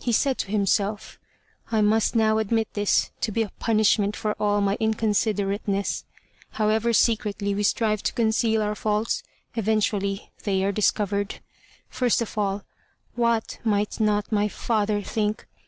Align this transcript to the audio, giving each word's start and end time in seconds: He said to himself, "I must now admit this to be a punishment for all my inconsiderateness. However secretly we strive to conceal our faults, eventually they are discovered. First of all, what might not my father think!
He 0.00 0.10
said 0.10 0.38
to 0.38 0.50
himself, 0.50 1.20
"I 1.70 1.82
must 1.82 2.16
now 2.16 2.38
admit 2.38 2.66
this 2.74 3.12
to 3.20 3.30
be 3.30 3.44
a 3.44 3.52
punishment 3.60 4.16
for 4.16 4.32
all 4.40 4.60
my 4.60 4.76
inconsiderateness. 4.80 6.02
However 6.50 6.92
secretly 6.92 7.54
we 7.54 7.62
strive 7.62 8.02
to 8.02 8.12
conceal 8.12 8.60
our 8.60 8.74
faults, 8.74 9.22
eventually 9.54 10.32
they 10.42 10.64
are 10.64 10.72
discovered. 10.72 11.36
First 11.88 12.20
of 12.20 12.36
all, 12.36 12.64
what 13.14 13.60
might 13.62 14.00
not 14.00 14.32
my 14.32 14.48
father 14.48 15.00
think! 15.00 15.46